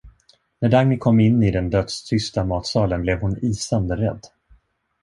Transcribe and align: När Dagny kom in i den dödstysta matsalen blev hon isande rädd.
När 0.59 0.69
Dagny 0.69 0.97
kom 0.97 1.19
in 1.19 1.43
i 1.43 1.51
den 1.51 1.69
dödstysta 1.69 2.45
matsalen 2.45 3.01
blev 3.01 3.21
hon 3.21 3.37
isande 3.45 3.95
rädd. 3.95 4.21